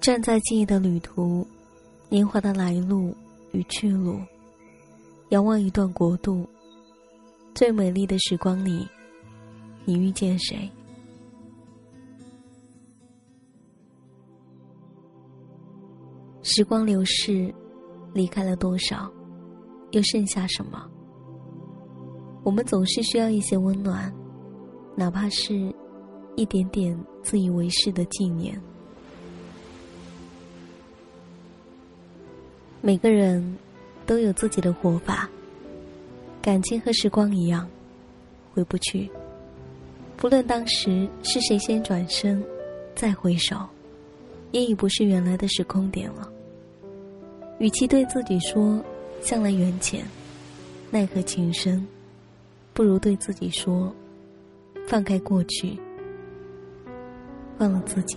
[0.00, 1.46] 站在记忆的旅途，
[2.08, 3.14] 年华的来路
[3.52, 4.18] 与去路，
[5.28, 6.48] 遥望一段国度。
[7.54, 8.88] 最美丽的时光里，
[9.84, 10.70] 你遇见谁？
[16.42, 17.54] 时光流逝，
[18.14, 19.12] 离开了多少，
[19.90, 20.90] 又剩下什么？
[22.42, 24.10] 我们总是需要一些温暖，
[24.96, 25.70] 哪怕是
[26.36, 28.58] 一点点自以为是的纪念。
[32.80, 33.56] 每个人
[34.06, 35.28] 都有自己的活法。
[36.42, 37.68] 感情和时光一样，
[38.54, 39.10] 回不去。
[40.16, 42.42] 不论当时是谁先转身，
[42.94, 43.56] 再回首，
[44.52, 46.30] 也已不是原来的时空点了。
[47.58, 48.82] 与其对自己说
[49.20, 50.02] “向来缘浅，
[50.90, 51.86] 奈何情深”，
[52.72, 53.94] 不如对自己说
[54.88, 55.78] “放开过去，
[57.58, 58.16] 忘了自己”。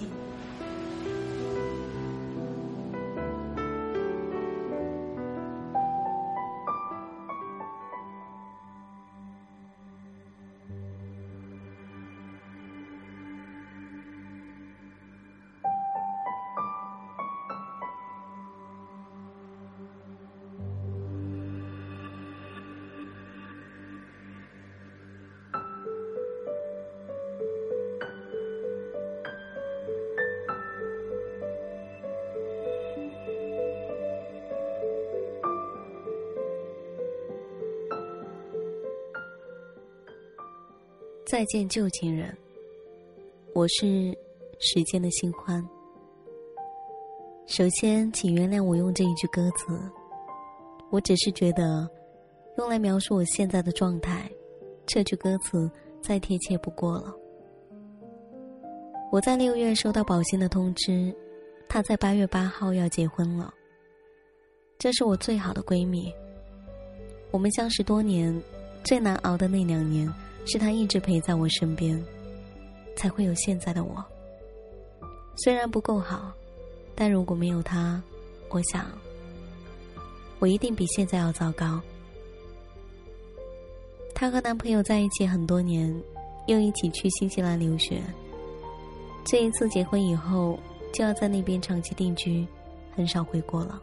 [41.34, 42.32] 再见旧情人，
[43.56, 44.16] 我是
[44.60, 45.68] 时间的新欢。
[47.48, 49.76] 首先，请原谅我用这一句歌词，
[50.92, 51.90] 我只是觉得，
[52.60, 54.30] 用来描述我现在的状态，
[54.86, 55.68] 这句歌词
[56.04, 57.12] 再贴切不过了。
[59.12, 61.12] 我在六月收到宝鑫的通知，
[61.68, 63.52] 她在八月八号要结婚了。
[64.78, 66.14] 这是我最好的闺蜜，
[67.32, 68.40] 我们相识多年，
[68.84, 70.08] 最难熬的那两年。
[70.46, 72.04] 是他一直陪在我身边，
[72.96, 74.04] 才会有现在的我。
[75.36, 76.32] 虽然不够好，
[76.94, 78.02] 但如果没有他，
[78.50, 78.86] 我想，
[80.40, 81.82] 我一定比现在要糟糕。
[84.14, 85.94] 她和男朋友在一起很多年，
[86.48, 88.02] 又一起去新西兰留学。
[89.26, 90.60] 这一次结婚以后，
[90.94, 92.46] 就要在那边长期定居，
[92.96, 93.82] 很少回国了。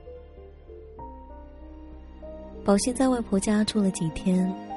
[2.64, 4.69] 宝信在外婆家住了几天。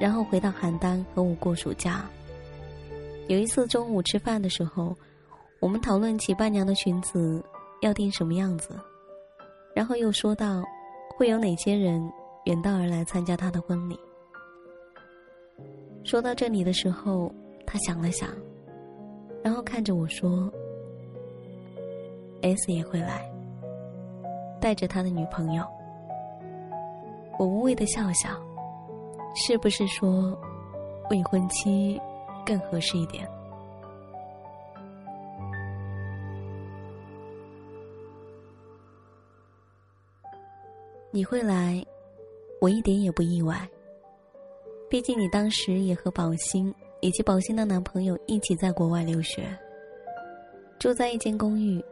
[0.00, 2.08] 然后回到邯郸和我过暑假。
[3.28, 4.96] 有一次中午吃饭的时候，
[5.60, 7.44] 我们讨论起伴娘的裙子
[7.82, 8.70] 要订什么样子，
[9.74, 10.64] 然后又说到
[11.16, 12.02] 会有哪些人
[12.46, 14.00] 远道而来参加她的婚礼。
[16.02, 17.30] 说到这里的时候，
[17.66, 18.30] 他想了想，
[19.44, 20.50] 然后看着我说
[22.40, 23.30] ：“S 也会来，
[24.60, 25.62] 带着他的女朋友。”
[27.38, 28.30] 我无谓的笑笑。
[29.34, 30.38] 是不是说，
[31.10, 32.00] 未婚妻
[32.44, 33.28] 更合适一点？
[41.12, 41.84] 你会来，
[42.60, 43.68] 我一点也不意外。
[44.88, 49.46] 毕竟你当时也和宝鑫以及宝鑫的男朋友一起在国外留学，
[50.78, 51.82] 住在一间公寓，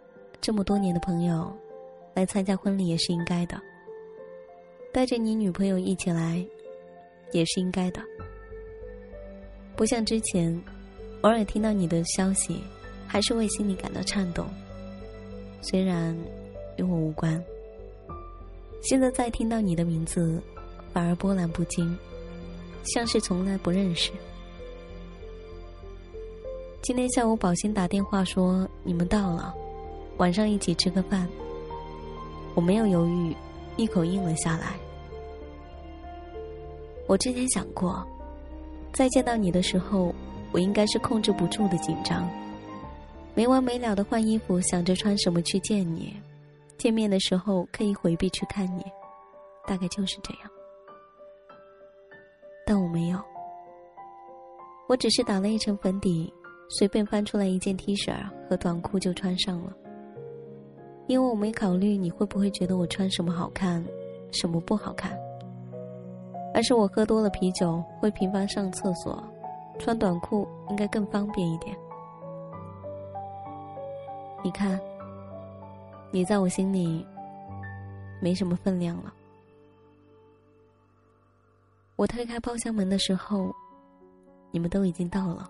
[0.41, 1.51] 这么多年的朋友
[2.15, 3.61] 来参加婚礼也是应该的。
[4.93, 6.45] 带着你女朋友一起来。
[7.33, 8.01] 也是应该的，
[9.77, 10.63] 不像之前，
[11.21, 12.61] 偶尔听到你的消息，
[13.07, 14.47] 还是会心里感到颤动。
[15.61, 16.17] 虽然
[16.77, 17.43] 与我无关，
[18.83, 20.41] 现在再听到你的名字，
[20.93, 21.97] 反而波澜不惊，
[22.85, 24.11] 像是从来不认识。
[26.81, 29.55] 今天下午，宝鑫打电话说你们到了，
[30.17, 31.29] 晚上一起吃个饭。
[32.55, 33.37] 我没有犹豫，
[33.77, 34.77] 一口应了下来。
[37.09, 38.07] 我之前想过，
[38.93, 40.15] 在见到你的时候，
[40.53, 42.29] 我应该是控制不住的紧张，
[43.35, 46.15] 没完没了的换衣服，想着穿什么去见你，
[46.77, 48.85] 见面的时候可以回避去看你，
[49.67, 50.51] 大概就是这样。
[52.67, 53.19] 但我没有，
[54.87, 56.31] 我只是打了一层粉底，
[56.69, 58.15] 随便翻出来一件 T 恤
[58.51, 59.75] 和短裤就穿上了，
[61.07, 63.83] 因为我没考虑你会不会觉得我穿什么好看，
[64.31, 65.18] 什么不好看。
[66.59, 69.23] 而是我喝多了啤酒，会频繁上厕所，
[69.79, 71.79] 穿短裤应该更方便一点。
[74.43, 74.77] 你看，
[76.11, 77.07] 你在我心里
[78.21, 79.15] 没什么分量了。
[81.95, 83.55] 我推开包厢门的时候，
[84.51, 85.49] 你们都已经到了。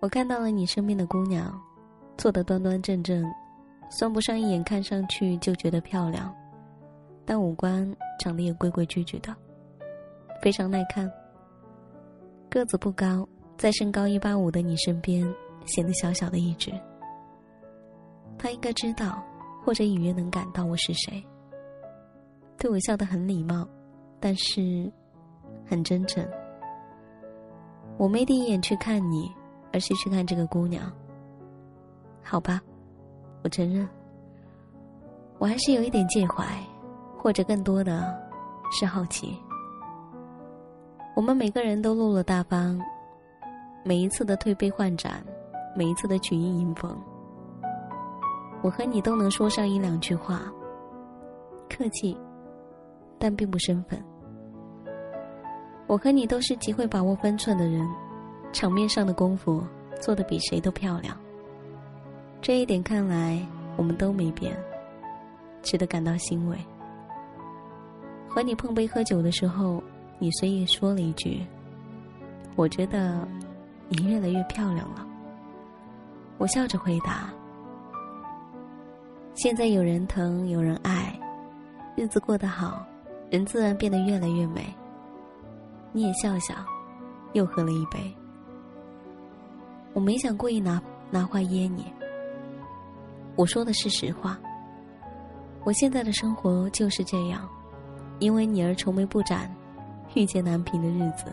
[0.00, 1.56] 我看到了你身边的姑娘，
[2.18, 3.24] 坐得端端正正，
[3.88, 6.34] 算不上一眼看上去就觉得漂亮，
[7.24, 7.88] 但五官
[8.18, 9.32] 长得也规规矩矩的，
[10.40, 11.10] 非常耐看。
[12.48, 15.22] 个子不高，在身高一八五的你身边
[15.66, 16.72] 显得小小的一只。
[18.38, 19.22] 他应该知道，
[19.64, 21.24] 或者隐约能感到我是谁。
[22.58, 23.66] 对我笑得很礼貌，
[24.20, 24.90] 但是
[25.66, 26.26] 很真诚。
[27.98, 29.30] 我没第一眼去看你，
[29.72, 30.90] 而是去看这个姑娘。
[32.22, 32.60] 好吧，
[33.42, 33.88] 我承认，
[35.38, 36.44] 我还是有一点介怀，
[37.18, 38.14] 或者更多的
[38.70, 39.36] 是好奇。
[41.16, 42.78] 我们每个人都落落大方，
[43.82, 45.24] 每一次的推杯换盏，
[45.74, 46.94] 每一次的曲意迎风，
[48.62, 50.42] 我和你都能说上一两句话，
[51.70, 52.14] 客气，
[53.18, 53.98] 但并不生分。
[55.86, 57.88] 我和你都是极会把握分寸的人，
[58.52, 59.64] 场面上的功夫
[59.98, 61.16] 做得比谁都漂亮。
[62.42, 63.40] 这一点看来，
[63.78, 64.54] 我们都没变，
[65.62, 66.58] 值得感到欣慰。
[68.28, 69.82] 和你碰杯喝酒的时候，
[70.18, 71.44] 你随意说了一句
[72.56, 73.26] ：“我觉得
[73.88, 75.06] 你越来越漂亮了。”
[76.38, 77.30] 我笑着回答
[79.34, 81.18] ：“现在有人疼，有人爱，
[81.96, 82.84] 日子过得好，
[83.30, 84.66] 人自然变得越来越美。”
[85.92, 86.54] 你也笑笑，
[87.32, 88.14] 又喝了一杯。
[89.94, 91.86] 我没想故意拿拿话噎你。
[93.34, 94.38] 我说的是实话。
[95.64, 97.48] 我现在的生活就是这样，
[98.18, 99.50] 因为你而愁眉不展、
[100.16, 101.26] 郁结难平的日子，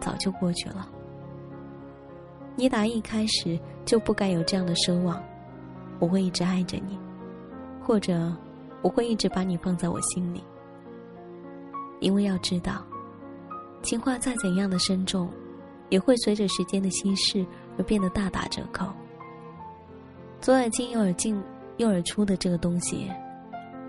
[0.00, 0.86] 早就过去了。
[2.56, 5.22] 你打一开始就不该有这样的奢望。
[6.00, 6.98] 我会一直爱着你，
[7.82, 8.30] 或者
[8.82, 10.42] 我会一直把你放在我心里，
[12.00, 12.84] 因为要知道。
[13.82, 15.30] 情话再怎样的深重，
[15.88, 17.46] 也会随着时间的稀释
[17.78, 18.86] 而变得大打折扣。
[20.40, 21.40] 左耳进右耳进
[21.76, 23.08] 右耳出的这个东西，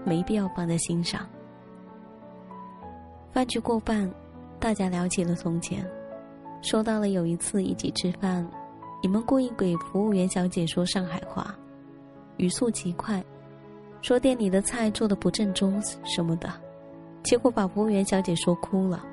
[0.06, 1.28] 没必要放在心上。
[3.34, 4.10] 饭局过半，
[4.60, 5.86] 大家聊起了从前，
[6.62, 8.46] 说到了有一次一起吃饭，
[9.04, 11.56] 你们故意给服务员小姐说上海话，
[12.38, 13.24] 语速极快，
[14.02, 16.52] 说店里的菜做的不正宗什么的，
[17.24, 19.06] 结果把服务员小姐说哭了。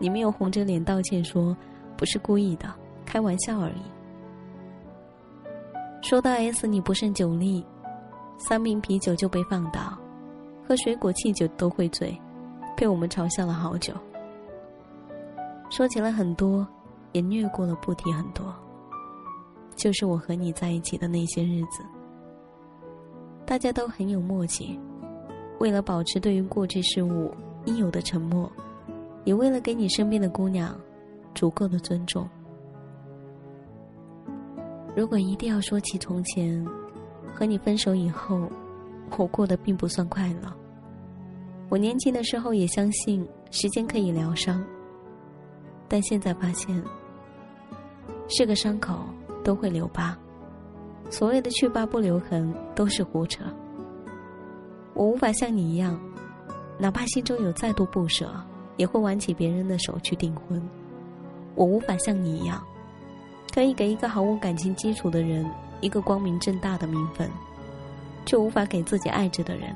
[0.00, 1.56] 你们又红着脸道歉说，
[1.96, 2.68] 不是故意的，
[3.06, 3.82] 开玩笑而已。
[6.02, 7.64] 说到 S，你不胜酒力，
[8.36, 9.96] 三瓶啤酒就被放倒，
[10.66, 12.20] 喝水果汽酒都会醉，
[12.76, 13.94] 被我们嘲笑了好久。
[15.70, 16.66] 说起了很多，
[17.12, 18.54] 也虐过了不提很多。
[19.76, 21.84] 就是我和你在一起的那些日子，
[23.46, 24.78] 大家都很有默契，
[25.60, 27.32] 为了保持对于过去事物
[27.64, 28.50] 应有的沉默。
[29.24, 30.74] 也为了给你身边的姑娘
[31.34, 32.26] 足够的尊重。
[34.96, 36.66] 如果一定要说起从前，
[37.34, 38.48] 和你分手以后，
[39.18, 40.50] 我过得并不算快乐。
[41.68, 44.64] 我年轻的时候也相信时间可以疗伤，
[45.88, 46.82] 但现在发现，
[48.28, 48.98] 是个伤口
[49.42, 50.16] 都会留疤，
[51.10, 53.44] 所谓的去疤不留痕都是胡扯。
[54.94, 55.98] 我无法像你一样，
[56.78, 58.28] 哪怕心中有再多不舍。
[58.76, 60.62] 也会挽起别人的手去订婚，
[61.56, 62.62] 我无法像你一样，
[63.52, 65.44] 可以给一个毫无感情基础的人
[65.80, 67.28] 一个光明正大的名分，
[68.24, 69.74] 却无法给自己爱着的人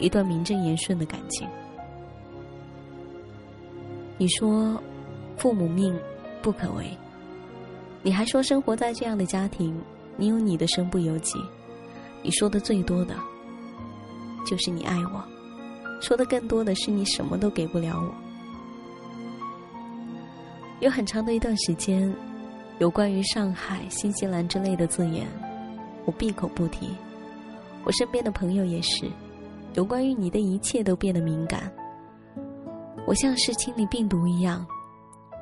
[0.00, 1.46] 一段名正言顺的感情。
[4.18, 4.82] 你说，
[5.40, 5.98] 父母命
[6.42, 6.94] 不可违，
[8.02, 9.74] 你还说生活在这样的家庭，
[10.18, 11.40] 你有你的身不由己。
[12.22, 13.14] 你说的最多的，
[14.46, 15.24] 就是你爱我，
[15.98, 18.12] 说的更多的是你什么都给不了我。
[20.80, 22.14] 有很长的一段时间，
[22.78, 25.26] 有关于上海、新西兰之类的字眼，
[26.04, 26.90] 我闭口不提。
[27.82, 29.06] 我身边的朋友也是，
[29.72, 31.72] 有关于你的一切都变得敏感。
[33.06, 34.66] 我像是清理病毒一样，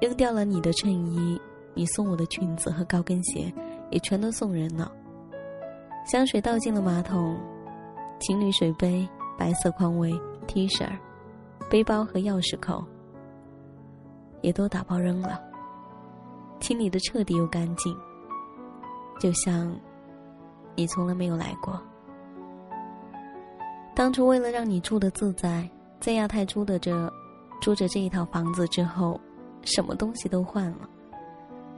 [0.00, 1.40] 扔掉了你的衬衣，
[1.75, 3.52] 你送我的裙子和高跟鞋
[3.90, 4.90] 也全都送人了。
[6.07, 7.37] 香水倒进了马桶，
[8.21, 10.12] 情侣水杯、白色匡威
[10.47, 10.88] T 恤、
[11.69, 12.85] 背包和钥匙扣。
[14.40, 15.40] 也都打包扔了，
[16.61, 17.93] 清理的彻底又干净，
[19.19, 19.76] 就像
[20.76, 21.76] 你从来没有来过。
[23.97, 27.12] 当初为了让你住的自在，在亚太租的这
[27.61, 29.21] 租着这一套房子之后，
[29.68, 30.88] 什么东西都换了，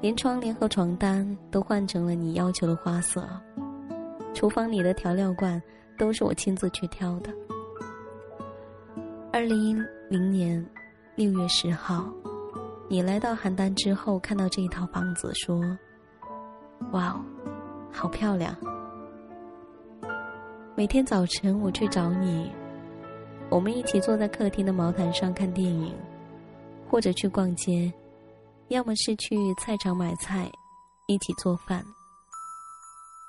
[0.01, 3.29] 连窗帘和床单都换成了你要求的花色，
[4.35, 5.61] 厨房里的调料罐
[5.99, 7.33] 都是我亲自去挑的。
[9.33, 9.75] 二零一
[10.09, 10.65] 零年
[11.17, 12.09] 六月十号。
[12.93, 15.61] 你来到邯郸之后，看到这一套房子，说
[16.91, 17.21] ：“哇哦，
[17.93, 18.53] 好漂亮！”
[20.75, 22.51] 每天早晨我去找你，
[23.49, 25.95] 我们一起坐在客厅的毛毯上看电影，
[26.91, 27.93] 或者去逛街，
[28.69, 30.51] 要么是去菜场买菜，
[31.07, 31.85] 一起做饭。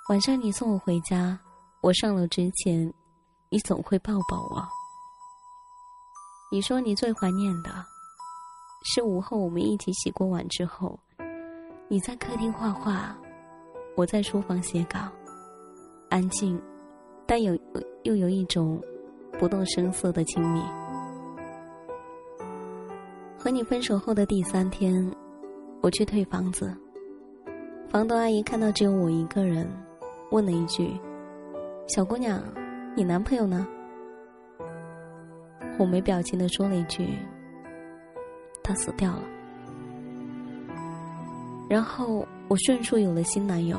[0.10, 1.38] 晚上你送我回家，
[1.82, 2.92] 我上楼之前，
[3.50, 4.68] 你总会抱抱我。
[6.52, 7.70] 你说你最怀念的，
[8.84, 11.00] 是午后我们一起洗过碗之后，
[11.88, 13.16] 你在客厅画画，
[13.96, 15.00] 我在书房写稿，
[16.10, 16.60] 安静，
[17.28, 17.58] 但有
[18.04, 18.82] 又有一种
[19.38, 20.81] 不动声色的亲密。
[23.44, 25.12] 和你分手后的第三天，
[25.82, 26.72] 我去退房子，
[27.90, 29.68] 房东阿姨看到只有我一个人。
[30.30, 30.92] 问了一句
[31.90, 32.40] ：“小姑娘，
[32.96, 33.68] 你男朋友呢？”
[35.80, 37.18] 我没表情的说了一句
[38.62, 39.24] ：“他死掉了。”
[41.68, 43.76] 然后我迅速有了新男友。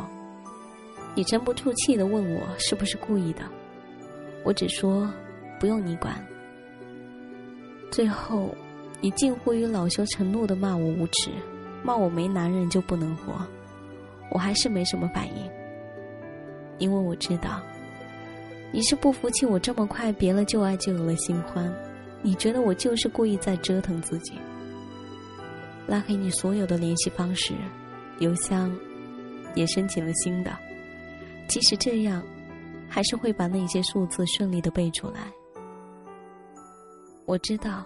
[1.15, 3.43] 你沉不住气的问我是不是故意的，
[4.45, 5.09] 我只说
[5.61, 6.13] 不用你管。
[7.93, 8.53] 最后，
[9.03, 11.33] 你近乎于恼羞成怒的骂我无耻，
[11.83, 13.35] 骂我没男人就不能活。
[14.31, 15.51] 我还是没什么反应。
[16.79, 17.61] 因为我知道，
[18.71, 21.75] 你是不服气我这么快别了旧爱就有了新欢，
[22.23, 24.35] 你觉得我就是故意在折腾自己，
[25.89, 27.55] 拉黑你所有的联系方式，
[28.21, 28.73] 邮箱
[29.57, 30.57] 也申请了新的，
[31.49, 32.23] 即使这样，
[32.89, 35.23] 还是会把那些数字顺利的背出来。
[37.27, 37.85] 我知道，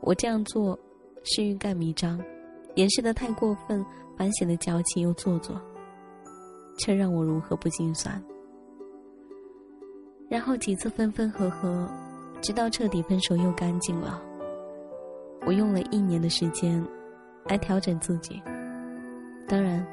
[0.00, 0.78] 我这样做
[1.24, 2.20] 是欲盖弥彰，
[2.76, 3.84] 掩饰的太过分，
[4.16, 5.60] 反显得矫情又做作。
[6.78, 8.22] 却让我如何不心酸？
[10.28, 11.90] 然后几次分分合合，
[12.40, 14.22] 直到彻底分手又干净了。
[15.44, 16.80] 我用了一年的时间
[17.46, 18.40] 来调整自己，
[19.48, 19.84] 当然，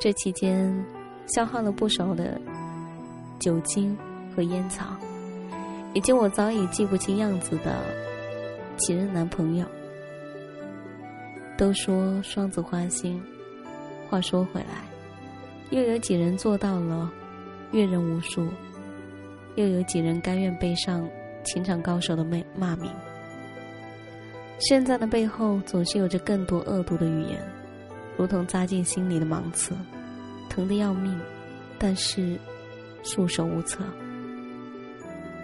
[0.00, 0.74] 这期间
[1.26, 2.40] 消耗了不少的
[3.38, 3.96] 酒精
[4.34, 4.96] 和烟草，
[5.94, 7.76] 以及我早已记不清样子的
[8.80, 9.66] 几任男朋友。
[11.56, 13.22] 都说双子花心，
[14.08, 14.82] 话说回来。
[15.70, 17.08] 又有几人做到了
[17.70, 18.48] 阅人无数？
[19.56, 21.08] 又有几人甘愿背上
[21.44, 22.90] 情场高手的骂骂名？
[24.58, 27.42] 现在的背后总是有着更多恶毒的语言，
[28.16, 29.74] 如同扎进心里的芒刺，
[30.48, 31.18] 疼得要命，
[31.78, 32.38] 但是
[33.02, 33.84] 束手无策。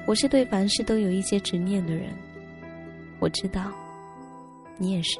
[0.06, 2.10] 我是对凡事都有一些执念的人，
[3.18, 3.73] 我知道，
[4.78, 5.18] 你也是，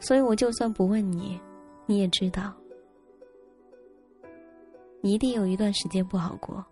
[0.00, 1.40] 所以我就算不问你，
[1.86, 2.52] 你也知道。
[5.00, 6.64] 你一定有一段时间不好过，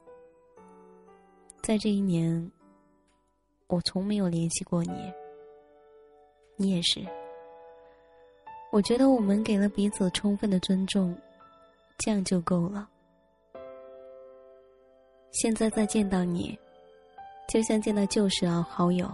[1.63, 2.51] 在这一年，
[3.67, 5.13] 我从没有联系过你，
[6.57, 7.07] 你也是。
[8.71, 11.15] 我觉得我们给了彼此充分的尊重，
[11.99, 12.89] 这样就够了。
[15.31, 16.59] 现在再见到你，
[17.49, 19.07] 就像见到旧时老好友，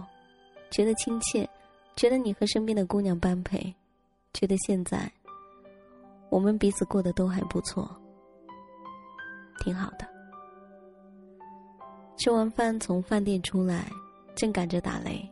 [0.71, 1.47] 觉得亲切，
[1.95, 3.73] 觉得你和身边的姑娘般配，
[4.33, 5.11] 觉得现在
[6.29, 7.89] 我们彼此过得都还不错。
[9.59, 10.07] 挺好的。
[12.17, 13.89] 吃完饭从饭店出来，
[14.35, 15.27] 正赶着打雷，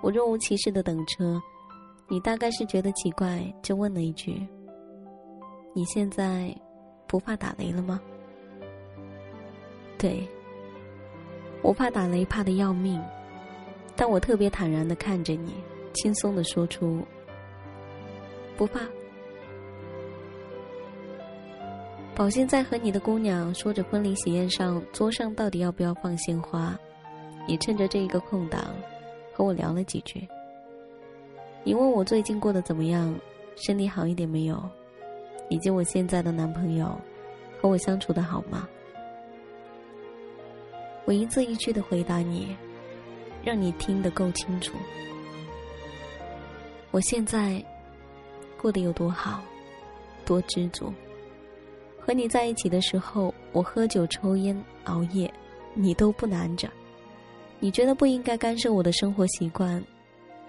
[0.00, 1.40] 我若无其事的等车，
[2.08, 4.46] 你大概是觉得奇怪，就问了一句
[5.74, 6.54] ：“你现在
[7.06, 8.00] 不怕打雷了吗？”
[9.96, 10.28] 对，
[11.62, 13.00] 我怕打雷，怕的要命，
[13.96, 15.52] 但我特别坦然的看着你，
[15.92, 17.06] 轻松的说出
[18.56, 18.80] ：“不怕。”
[22.14, 26.78] 宝信在和你的姑娘说着婚礼喜宴上桌上到底要不要放鲜花，
[27.46, 28.74] 也趁着这一个空档，
[29.32, 30.28] 和我聊了几句。
[31.64, 33.14] 你问我最近过得怎么样，
[33.56, 34.62] 身体好一点没有，
[35.48, 37.00] 以及我现在的男朋友
[37.60, 38.68] 和我相处的好吗？
[41.04, 42.56] 我一字一句的回答你，
[43.44, 44.74] 让你听得够清楚。
[46.90, 47.64] 我现在
[48.60, 49.42] 过得有多好，
[50.24, 50.92] 多知足。
[51.98, 55.32] 和你在一起的时候，我喝酒、抽烟、熬夜，
[55.74, 56.68] 你都不拦着。
[57.60, 59.82] 你觉得不应该干涉我的生活习惯，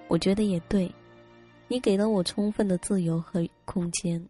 [0.08, 0.92] 我觉得也对。
[1.68, 4.24] 你给了我充分的自由和空间，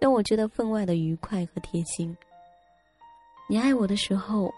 [0.00, 2.14] 让我觉得分外的愉快和贴心。
[3.48, 4.52] 你爱我的时候，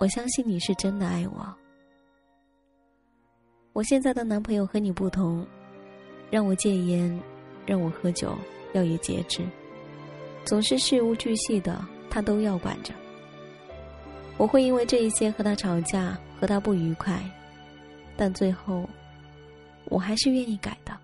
[0.00, 1.54] 我相信你是真的爱我。
[3.72, 5.46] 我现在的男朋友和你不同，
[6.28, 7.20] 让我戒烟，
[7.64, 8.36] 让我喝酒，
[8.72, 9.42] 要有节制。
[10.44, 12.92] 总是事无巨细的，他都要管着。
[14.36, 17.22] 我会因为这一些和他吵架，和他不愉快，
[18.16, 18.88] 但最后，
[19.84, 20.96] 我还是愿意改的，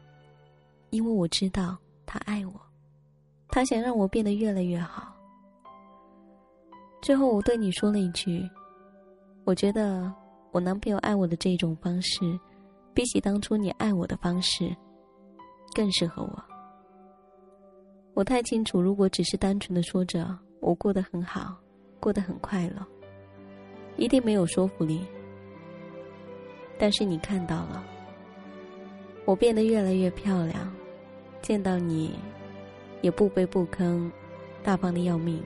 [0.90, 2.61] 因为我知道他爱我，
[3.49, 5.14] 他想让我变得越来越好。
[7.00, 8.49] 最后，我对你说了一句
[9.44, 10.12] ：“我觉得
[10.50, 12.38] 我男朋友爱我的这种方式，
[12.96, 14.74] 比起当初你爱我的方式，
[15.74, 16.44] 更适合我。”
[18.14, 20.26] 我太清楚，如果只是单纯的说着
[20.60, 21.54] 我过得很好，
[22.00, 22.82] 过得很快乐，
[23.98, 25.04] 一定没有说服力。
[26.78, 27.84] 但是你看到了，
[29.26, 30.72] 我变得越来越漂亮，
[31.42, 32.14] 见到你，
[33.02, 34.10] 也不卑不吭，
[34.64, 35.44] 大方的要命。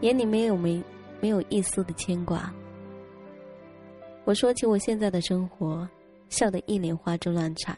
[0.00, 0.82] 眼里没有没
[1.20, 2.50] 没有一丝的牵挂。
[4.24, 5.86] 我说起我现在的生活，
[6.28, 7.76] 笑得一脸花枝乱颤，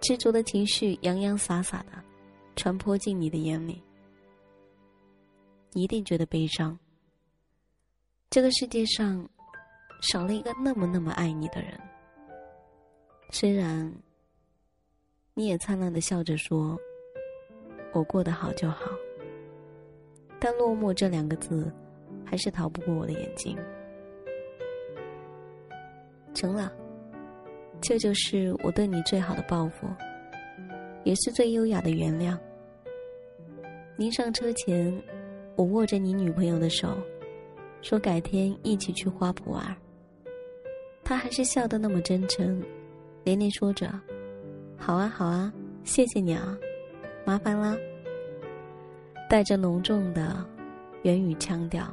[0.00, 1.92] 执着的情绪洋洋洒洒的
[2.56, 3.82] 传播进你的眼里，
[5.72, 6.78] 你一定觉得悲伤。
[8.28, 9.28] 这个世界上
[10.02, 11.78] 少了一个那么那么爱你的人。
[13.30, 13.92] 虽然
[15.34, 16.78] 你也灿烂的笑着说
[17.94, 18.90] ：“我过得好就好。”
[20.40, 21.72] 但落寞这两个字，
[22.24, 23.56] 还是逃不过我的眼睛。
[26.34, 26.72] 成了，
[27.80, 29.86] 这就是我对你最好的报复，
[31.02, 32.38] 也是最优雅的原谅。
[33.96, 35.02] 临上车前，
[35.56, 36.96] 我握着你女朋友的手，
[37.82, 39.76] 说改天一起去花圃玩。
[41.02, 42.62] 她还是笑得那么真诚，
[43.24, 43.90] 连连说着
[44.78, 46.56] ：“好啊，好啊，谢谢你啊，
[47.24, 47.76] 麻烦啦。”
[49.28, 50.44] 带着浓重的
[51.02, 51.86] 言语腔调，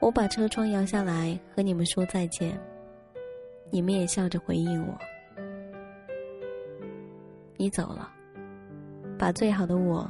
[0.00, 2.58] 我把车窗摇下来和你们说再见。
[3.74, 4.96] 你们也笑着回应我。
[7.56, 8.08] 你走了，
[9.18, 10.08] 把最好的我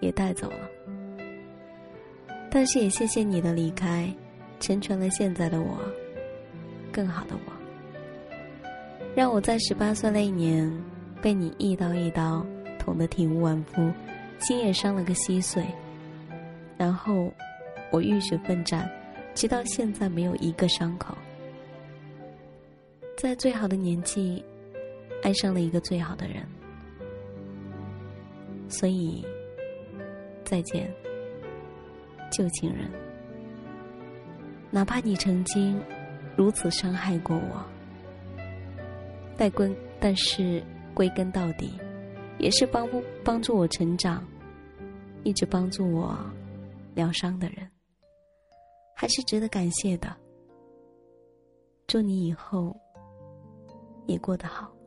[0.00, 0.66] 也带走了。
[2.50, 4.10] 但是也谢谢你的离开，
[4.58, 5.78] 成全了现在的我，
[6.90, 7.52] 更好的我。
[9.14, 10.72] 让我在十八岁那一年
[11.20, 12.42] 被你一刀一刀
[12.78, 13.92] 捅得体无完肤。
[14.38, 15.62] 心也伤了个稀碎，
[16.78, 17.30] 然后
[17.90, 18.90] 我浴血奋战，
[19.34, 21.17] 直到现在没有一个伤口。
[23.18, 24.44] 在最好的年纪，
[25.24, 26.46] 爱上了一个最好的人，
[28.68, 29.26] 所以
[30.44, 30.88] 再见，
[32.30, 32.88] 旧情人。
[34.70, 35.82] 哪怕你曾经
[36.36, 37.66] 如此伤害过我，
[39.36, 40.62] 但归但是
[40.94, 41.72] 归根到底。
[42.38, 44.24] 也是帮不帮助我成长，
[45.24, 46.16] 一直帮助我
[46.94, 47.68] 疗伤的人，
[48.94, 50.16] 还是值得感谢的。
[51.88, 52.76] 祝你以后
[54.08, 54.77] 也过得好。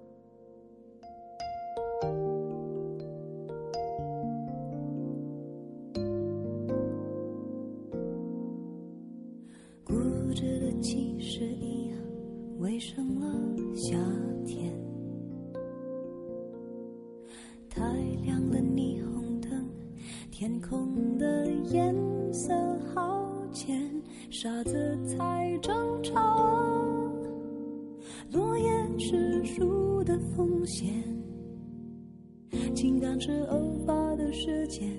[34.43, 34.89] 时间，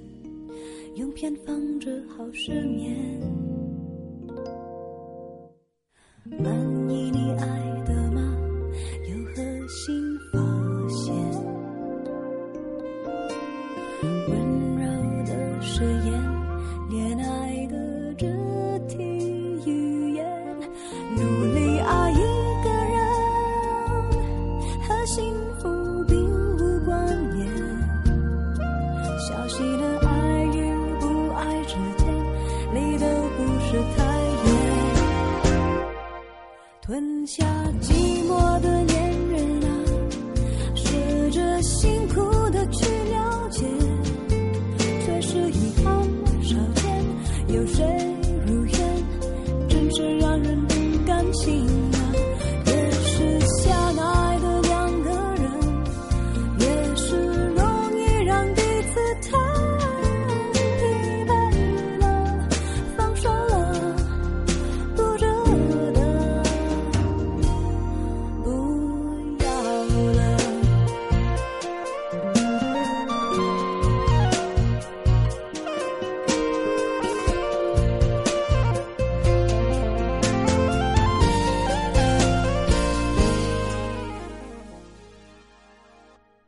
[0.94, 3.20] 用偏方治好失眠。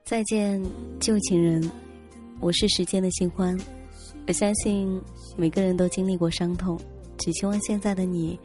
[0.04, 0.62] 再见，
[1.00, 1.70] 旧情人。
[2.38, 3.58] 我是时间的新欢。
[4.28, 5.00] 我相信
[5.34, 6.78] 每个人都经历过伤痛，
[7.16, 8.38] 只希望现在的你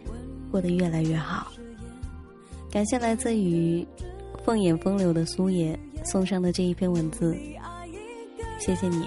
[0.49, 1.51] 过得越来越好。
[2.71, 3.85] 感谢来自于
[4.45, 7.37] 凤眼风流的苏野送上的这一篇文字，
[8.57, 9.05] 谢谢你。